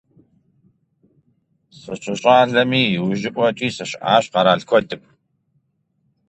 [1.79, 5.01] СыщыщӀалэми иужьыӀуэкӀи сыщыӀащ къэрал куэдым.